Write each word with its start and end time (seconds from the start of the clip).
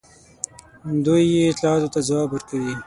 دوی 1.05 1.23
دې 1.31 1.41
اطلاعاتو 1.51 1.91
ته 1.93 1.99
ځواب 2.07 2.29
ورکوي. 2.31 2.73